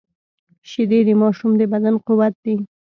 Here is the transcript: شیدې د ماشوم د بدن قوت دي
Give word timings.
شیدې 0.69 0.99
د 1.07 1.09
ماشوم 1.21 1.51
د 1.57 1.61
بدن 1.71 1.95
قوت 2.05 2.33
دي 2.43 2.55